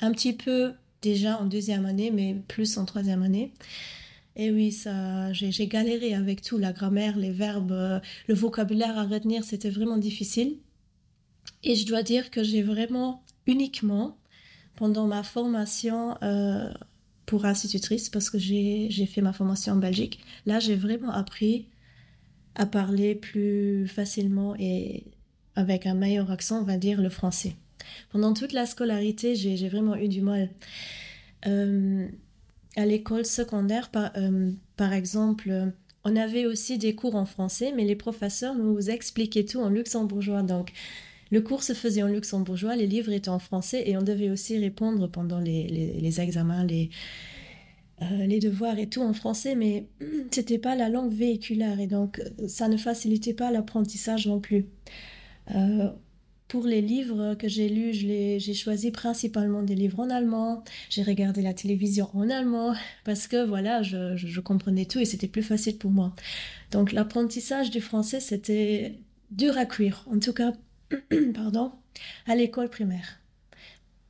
[0.00, 0.74] un petit peu
[1.04, 3.52] déjà en deuxième année, mais plus en troisième année.
[4.36, 9.04] Et oui, ça, j'ai galéré avec tout, la grammaire, les verbes, euh, le vocabulaire à
[9.04, 10.56] retenir, c'était vraiment difficile.
[11.62, 14.16] Et je dois dire que j'ai vraiment uniquement,
[14.76, 16.72] pendant ma formation euh,
[17.26, 21.68] pour institutrice, parce que j'ai fait ma formation en Belgique, là j'ai vraiment appris
[22.56, 25.04] à parler plus facilement et
[25.54, 27.54] avec un meilleur accent, on va dire, le français.
[28.10, 30.50] Pendant toute la scolarité, j'ai vraiment eu du mal.
[31.46, 32.08] Euh,
[32.76, 34.50] à l'école secondaire, par, euh,
[34.92, 35.66] exemple, euh,
[36.04, 40.42] on avait aussi des cours en français, mais les professeurs nous expliquaient tout en luxembourgeois.
[40.42, 40.72] Donc,
[41.30, 44.58] le cours se faisait en luxembourgeois, les livres étaient en français et on devait aussi
[44.58, 46.90] répondre pendant les, examens, les,
[48.40, 49.86] devoirs et tout en français, mais
[50.30, 54.66] c'était pas la langue véhiculaire et donc ça ne facilitait pas l'apprentissage non plus.
[56.54, 60.62] Pour les livres que j'ai lus, j'ai choisi principalement des livres en allemand.
[60.88, 65.42] J'ai regardé la télévision en allemand parce que voilà, je, comprenais tout et c'était plus
[65.42, 66.14] facile pour moi.
[66.70, 69.00] Donc l'apprentissage du français, c'était
[69.32, 70.52] dur à cuire, en tout cas,
[71.34, 71.72] pardon,
[72.28, 73.18] à l'école primaire.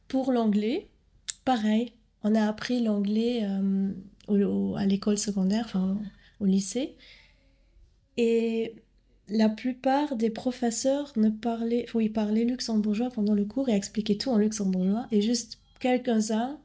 [0.06, 0.90] Pour l'anglais,
[1.46, 3.48] pareil, on a appris l'anglais
[4.28, 5.96] euh, à l'école secondaire, enfin
[6.40, 6.94] au lycée.
[8.18, 8.74] Et
[9.28, 14.30] la plupart des professeurs ne parlaient, oui, parlaient luxembourgeois pendant le cours et expliquaient tout
[14.30, 15.06] en luxembourgeois.
[15.10, 16.58] Et juste quelques-uns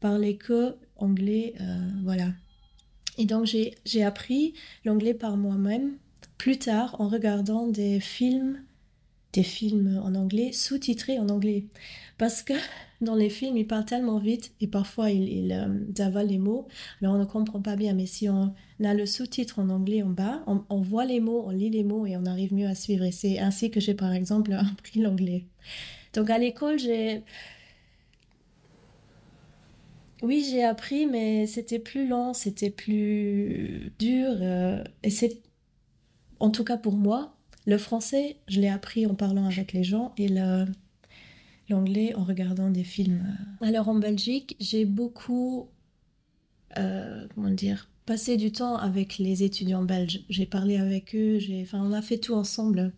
[0.00, 2.32] parlaient que anglais, euh, voilà.
[3.18, 5.96] Et donc j'ai appris l'anglais par moi-même
[6.38, 8.62] plus tard en regardant des films,
[9.32, 11.66] des films en anglais sous-titrés en anglais
[12.16, 12.54] parce que
[13.00, 16.66] dans les films il parle tellement vite et parfois il, il euh, avale les mots.
[17.00, 20.10] Alors on ne comprend pas bien mais si on a le sous-titre en anglais en
[20.10, 22.74] bas on, on voit les mots on lit les mots et on arrive mieux à
[22.74, 23.04] suivre.
[23.04, 25.46] Et c'est ainsi que j'ai par exemple appris l'anglais.
[26.14, 27.22] Donc à l'école j'ai
[30.22, 35.40] oui j'ai appris mais c'était plus lent c'était plus dur euh, et c'est
[36.40, 40.12] en tout cas pour moi le français je l'ai appris en parlant avec les gens
[40.16, 40.64] et le
[41.68, 43.36] l'anglais en regardant des films.
[43.60, 45.68] Alors en Belgique, j'ai beaucoup
[46.76, 50.24] euh, comment dire passé du temps avec les étudiants belges.
[50.30, 52.92] J'ai parlé avec eux, enfin on a fait tout ensemble.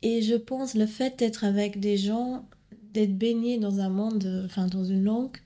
[0.00, 2.48] Et je pense le fait d'être avec des gens,
[2.94, 5.36] d'être baigné dans un monde, enfin dans une langue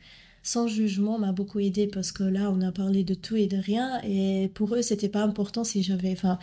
[0.46, 3.56] sans jugement m'a beaucoup aidé parce que là on a parlé de tout et de
[3.56, 6.38] rien et pour eux c'était pas important si j'avais enfin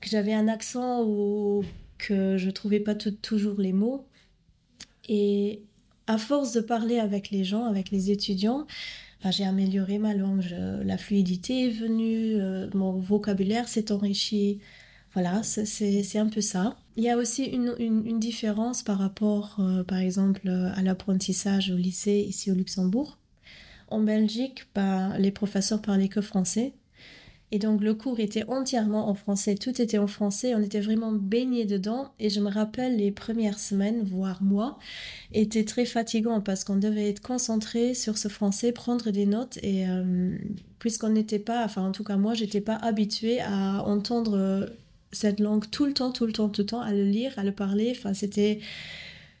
[0.00, 1.64] que j'avais un accent ou
[1.98, 4.06] que je trouvais pas toujours les mots
[5.08, 5.62] Et
[6.06, 8.66] à force de parler avec les gens, avec les étudiants,
[9.30, 10.44] j'ai amélioré ma langue,
[10.84, 14.58] la fluidité est venue, euh, mon vocabulaire s'est enrichi.
[15.12, 16.76] Voilà, c'est un peu ça.
[16.96, 21.76] Il y a aussi une, une, différence par rapport, euh, par exemple, à l'apprentissage au
[21.76, 23.18] lycée ici au Luxembourg.
[23.88, 26.72] En Belgique, bah, les professeurs parlaient que français.
[27.54, 31.12] Et donc le cours était entièrement en français, tout était en français, on était vraiment
[31.12, 32.14] baigné dedans.
[32.18, 34.78] Et je me rappelle les premières semaines, voire mois,
[35.34, 39.58] étaient très fatigant parce qu'on devait être concentré sur ce français, prendre des notes.
[39.62, 40.34] Et euh,
[40.78, 44.66] puisqu'on n'était pas, enfin en tout cas moi j'étais pas habituée à entendre euh,
[45.12, 47.44] cette langue tout le temps, tout le temps, tout le temps, à le lire, à
[47.44, 48.60] le parler, enfin c'était...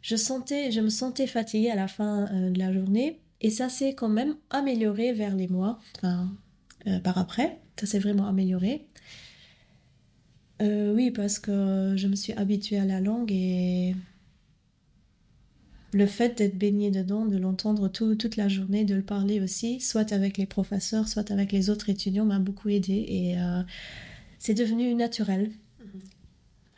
[0.02, 3.20] Je sentais, je me sentais fatiguée à la fin euh, de la journée.
[3.40, 6.28] Et ça s'est quand même amélioré vers les mois, enfin
[7.04, 8.86] par après ça s'est vraiment amélioré.
[10.60, 13.96] Euh, oui parce que je me suis habituée à la langue et
[15.92, 19.80] le fait d'être baigné dedans de l'entendre tout, toute la journée de le parler aussi
[19.80, 23.62] soit avec les professeurs soit avec les autres étudiants m'a beaucoup aidé et euh,
[24.38, 25.50] c'est devenu naturel.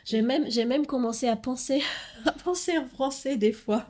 [0.04, 1.82] J'ai même j'ai même commencé à penser
[2.24, 3.86] à penser en français des fois.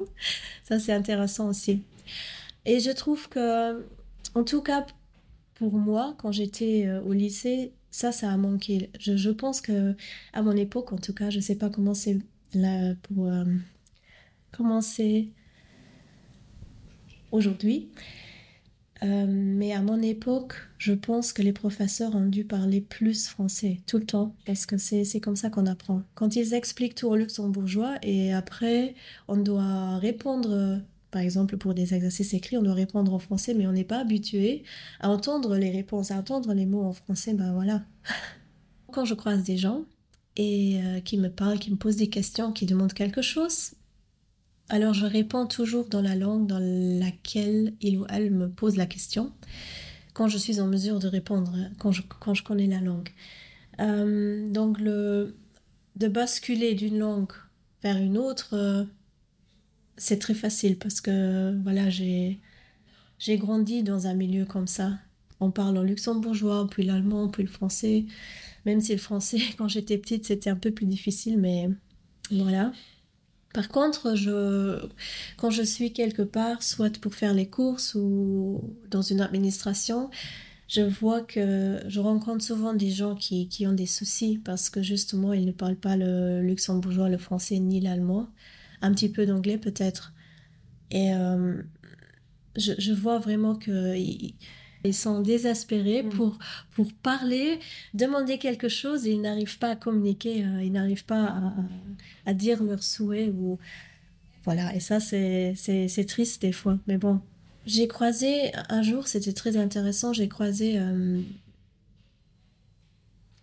[0.64, 1.82] Ça c'est intéressant aussi.
[2.64, 3.84] Et je trouve que
[4.34, 4.86] en tout cas
[5.54, 8.90] pour moi quand j'étais euh, au lycée ça ça a manqué.
[8.98, 9.94] Je, pense que
[10.32, 12.18] à mon époque en tout cas je sais pas comment c'est
[12.52, 13.44] là pour euh,
[14.50, 15.30] commencer
[17.30, 17.88] aujourd'hui.
[19.02, 23.80] Euh, mais à mon époque je pense que les professeurs ont dû parler plus français
[23.86, 26.02] tout le temps parce que c'est comme ça qu'on apprend.
[26.16, 28.96] Quand ils expliquent tout au luxembourgeois et après
[29.28, 30.80] on doit répondre
[31.14, 34.00] Par exemple, pour des exercices écrits, on doit répondre en français, mais on n'est pas
[34.00, 34.64] habitué
[34.98, 37.84] à entendre les réponses, à entendre les mots en français, ben voilà.
[38.92, 39.84] Quand je croise des gens
[40.36, 43.74] et euh, qui me parlent, qui me posent des questions, qui demandent quelque chose,
[44.68, 48.86] alors je réponds toujours dans la langue dans laquelle il ou elle me pose la
[48.86, 49.30] question,
[50.14, 53.10] quand je suis en mesure de répondre, quand je, connais la langue.
[53.78, 55.36] Euh, donc le,
[55.94, 57.30] de basculer d'une langue
[57.84, 58.84] vers une autre, euh,
[59.96, 62.40] c'est très facile parce que voilà j'ai
[63.18, 64.98] j'ai grandi dans un milieu comme ça.
[65.40, 68.06] On parle en luxembourgeois puis l'allemand puis le français.
[68.66, 71.68] Même si le français quand j'étais petite c'était un peu plus difficile mais
[72.30, 72.72] voilà.
[73.52, 74.84] Par contre je
[75.36, 80.10] quand je suis quelque part soit pour faire les courses ou dans une administration
[80.66, 84.82] je vois que je rencontre souvent des gens qui, qui ont des soucis parce que
[84.82, 88.28] justement ils ne parlent pas le luxembourgeois le français ni l'allemand
[88.82, 90.12] un petit peu d'anglais peut-être.
[90.90, 91.62] Et euh,
[92.56, 94.34] je, je vois vraiment que ils,
[94.92, 96.10] sont désespérés mmh.
[96.10, 96.38] pour
[96.72, 97.58] pour parler
[97.94, 101.54] demander quelque chose et ils n'arrivent pas à communiquer euh, ils n'arrivent pas à,
[102.26, 103.58] à, dire leur souhait ou
[104.44, 104.74] voilà.
[104.74, 107.20] Et ça c'est c'est triste des fois mais bon.
[107.64, 111.22] J'ai croisé un jour c'était très intéressant j'ai croisé euh,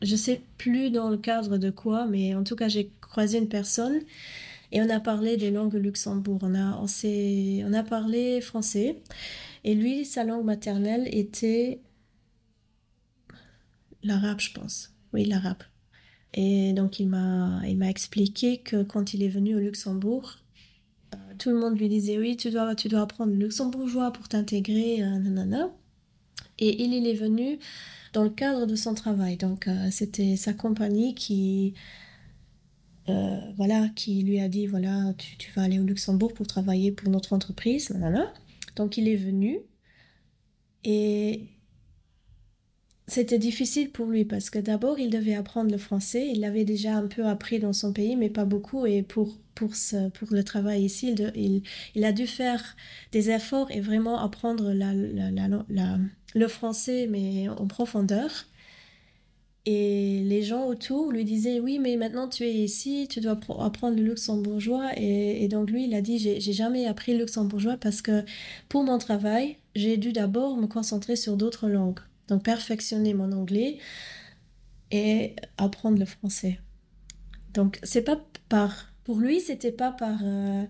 [0.03, 3.49] je sais plus dans le cadre de quoi mais en tout cas j'ai croisé une
[3.49, 3.99] personne
[4.71, 9.01] et on a parlé des langues luxembourg on a parlé français.
[9.63, 11.81] Et lui sa langue maternelle était
[14.03, 14.93] l'arabe je pense.
[15.13, 15.63] Oui l'arabe.
[16.33, 20.37] Et donc il m'a expliqué que quand il est venu au luxembourg
[21.13, 25.67] euh, tout le monde lui disait oui tu dois apprendre luxembourgeois pour t'intégrer euh,
[26.59, 27.59] et il est venu
[28.13, 29.37] dans le cadre de son travail.
[29.37, 31.73] Donc euh, c'était sa compagnie qui
[33.09, 37.09] euh, voilà qui lui a dit voilà tu, vas aller au luxembourg pour travailler pour
[37.09, 38.31] notre entreprise là.
[38.75, 39.59] donc il est venu
[40.83, 41.47] et
[43.11, 46.29] c'était difficile pour lui parce que d'abord il devait apprendre le français.
[46.29, 48.85] Il l'avait déjà un peu appris dans son pays, mais pas beaucoup.
[48.85, 51.61] Et pour, pour, ce, pour le travail ici, il,
[51.93, 52.77] il, a dû faire
[53.11, 54.71] des efforts et vraiment apprendre
[56.33, 58.45] le français, mais en profondeur.
[59.67, 63.95] Et les gens autour lui disaient oui, mais maintenant tu es ici, tu dois apprendre
[63.95, 64.91] le luxembourgeois.
[64.97, 68.23] Et, donc lui, il a dit j'ai jamais appris le luxembourgeois parce que
[68.69, 71.99] pour mon travail, j'ai dû d'abord me concentrer sur d'autres langues.
[72.27, 73.77] Donc perfectionner mon anglais
[74.89, 76.59] et apprendre le français.
[77.53, 80.63] Donc c'est pas par pour lui, c'était pas par euh,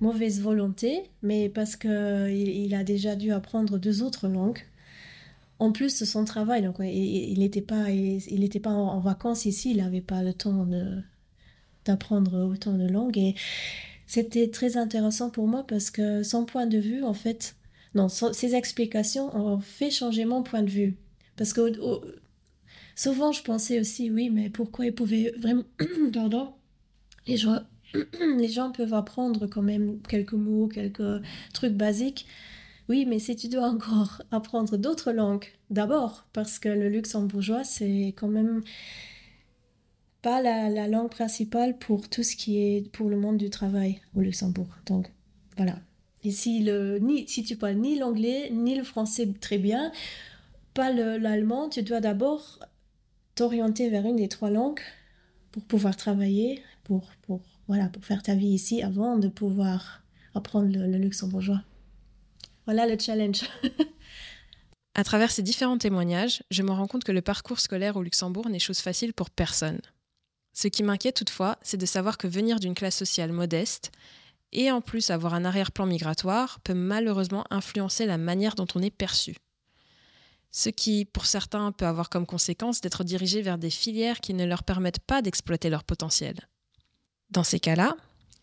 [0.00, 4.62] mauvaise volonté, mais parce que il, il a déjà dû apprendre deux autres langues
[5.62, 6.62] en plus de son travail.
[6.62, 10.66] Donc, il n'était pas, il pas en, vacances ici, il n'avait pas le temps
[11.84, 13.16] d'apprendre autant de langues.
[13.16, 13.36] Et
[14.06, 17.54] c'était très intéressant pour moi parce que son point de vue, en fait,
[17.94, 20.96] non, ses explications ont fait changer mon point de vue.
[21.36, 21.72] Parce que
[22.96, 25.64] souvent, je pensais aussi, oui, mais pourquoi il pouvait vraiment.
[26.12, 26.54] Pardon.
[27.28, 27.60] Les gens,
[28.36, 32.26] les gens peuvent apprendre quand même quelques mots, quelques trucs basiques.
[32.92, 38.12] Oui, mais si tu dois encore apprendre d'autres langues, d'abord, parce que le luxembourgeois, c'est
[38.18, 38.60] quand même
[40.20, 44.02] pas la, la, langue principale pour tout ce qui est pour le monde du travail
[44.14, 44.68] au Luxembourg.
[44.84, 45.10] Donc,
[45.56, 45.78] voilà.
[46.22, 49.90] Et si, le, ni, si tu parles ni l'anglais, ni le français très bien,
[50.74, 52.58] pas l'allemand, tu dois d'abord
[53.36, 54.80] t'orienter vers une des trois langues
[55.50, 60.02] pour pouvoir travailler, pour, pour, voilà, pour faire ta vie ici avant de pouvoir
[60.34, 61.62] apprendre le luxembourgeois.
[62.66, 63.42] Voilà le challenge.
[64.94, 68.48] à travers ces différents témoignages, je me rends compte que le parcours scolaire au Luxembourg
[68.48, 69.80] n'est chose facile pour personne.
[70.52, 73.90] Ce qui m'inquiète toutefois, c'est de savoir que venir d'une classe sociale modeste
[74.52, 78.90] et en plus avoir un arrière-plan migratoire peut malheureusement influencer la manière dont on est
[78.90, 79.36] perçu.
[80.50, 84.44] Ce qui, pour certains, peut avoir comme conséquence d'être dirigé vers des filières qui ne
[84.44, 86.36] leur permettent pas d'exploiter leur potentiel.
[87.30, 87.96] Dans ces cas-là,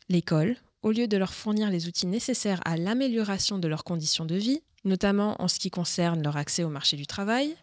[0.10, 4.36] l'école, au lieu de leur fournir les outils nécessaires à l'amélioration de leurs conditions de
[4.36, 7.56] vie, notamment en ce qui concerne leur accès au marché du travail,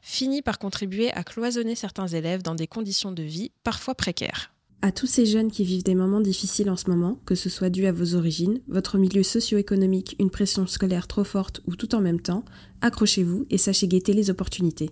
[0.00, 4.52] finit par contribuer à cloisonner certains élèves dans des conditions de vie parfois précaires.
[4.80, 7.70] À tous ces jeunes qui vivent des moments difficiles en ce moment, que ce soit
[7.70, 12.00] dû à vos origines, votre milieu socio-économique, une pression scolaire trop forte ou tout en
[12.00, 12.44] même temps,
[12.80, 14.90] accrochez-vous et sachez guetter les opportunités.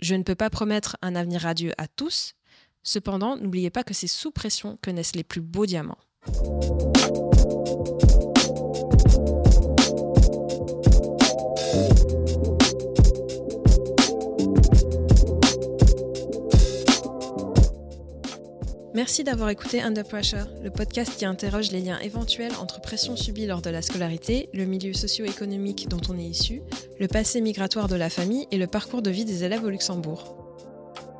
[0.00, 2.34] Je ne peux pas promettre un avenir radieux à tous,
[2.82, 5.98] cependant n'oubliez pas que c'est sous pression que naissent les plus beaux diamants.
[18.98, 23.46] Merci d'avoir écouté Under Pressure, le podcast qui interroge les liens éventuels entre pression subie
[23.46, 26.62] lors de la scolarité, le milieu socio-économique dont on est issu,
[26.98, 30.34] le passé migratoire de la famille et le parcours de vie des élèves au Luxembourg.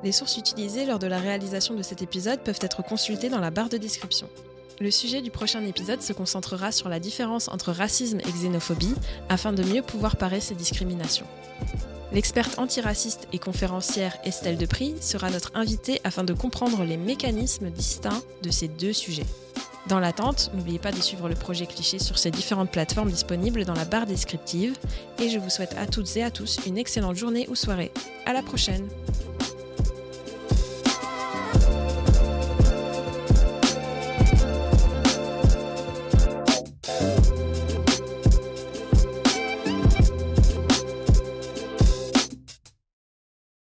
[0.02, 3.52] Les sources utilisées lors de la réalisation de cet épisode peuvent être consultées dans la
[3.52, 4.28] barre de description.
[4.80, 8.96] Le sujet du prochain épisode se concentrera sur la différence entre racisme et xénophobie
[9.28, 11.26] afin de mieux pouvoir parer ces discriminations.
[12.12, 18.22] L'experte antiraciste et conférencière Estelle Depris sera notre invitée afin de comprendre les mécanismes distincts
[18.42, 19.26] de ces deux sujets.
[19.88, 23.74] Dans l'attente, n'oubliez pas de suivre le projet Cliché sur ces différentes plateformes disponibles dans
[23.74, 24.76] la barre descriptive
[25.20, 27.92] et je vous souhaite à toutes et à tous une excellente journée ou soirée.
[28.26, 28.88] À la prochaine!